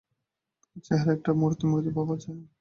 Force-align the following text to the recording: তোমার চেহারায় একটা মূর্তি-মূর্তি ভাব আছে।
তোমার 0.61 0.83
চেহারায় 0.85 1.15
একটা 1.17 1.31
মূর্তি-মূর্তি 1.39 1.89
ভাব 1.97 2.07
আছে। 2.15 2.29